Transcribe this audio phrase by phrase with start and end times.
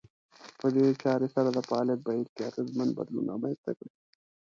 [0.59, 3.91] په دې چارې سره د فعاليت بهير کې اغېزمن بدلون رامنځته کړي.